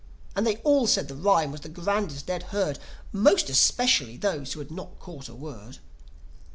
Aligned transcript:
And 0.35 0.47
they 0.47 0.55
all 0.63 0.87
said 0.87 1.07
the 1.07 1.15
rhyme 1.15 1.51
was 1.51 1.61
the 1.61 1.69
grandest 1.69 2.25
they'd 2.25 2.41
heard: 2.49 2.79
More 3.13 3.33
especially 3.35 4.17
those 4.17 4.53
who 4.53 4.59
had 4.59 4.71
not 4.71 4.97
caught 4.97 5.29
a 5.29 5.35
word. 5.35 5.77